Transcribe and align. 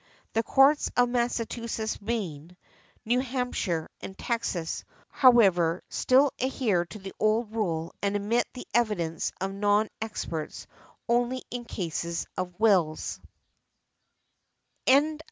The 0.33 0.41
Courts 0.41 0.89
of 0.97 1.09
Massachusetts, 1.09 2.01
Maine, 2.01 2.57
New 3.05 3.19
Hampshire 3.19 3.87
and 4.01 4.17
Texas, 4.17 4.83
however, 5.09 5.83
still 5.89 6.31
adhere 6.39 6.85
to 6.85 6.97
the 6.97 7.13
old 7.19 7.53
rule 7.55 7.93
and 8.01 8.15
admit 8.15 8.47
the 8.55 8.65
evidence 8.73 9.31
of 9.39 9.53
non 9.53 9.89
experts 10.01 10.65
only 11.07 11.43
in 11.51 11.65
cases 11.65 12.25
of 12.35 12.59
wills. 12.59 13.19